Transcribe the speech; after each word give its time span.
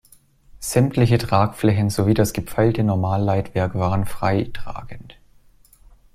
Sämtliche 0.59 1.19
Tragflächen 1.19 1.91
sowie 1.91 2.15
das 2.15 2.33
gepfeilte 2.33 2.83
Normalleitwerk 2.83 3.75
waren 3.75 4.07
freitragend. 4.07 5.15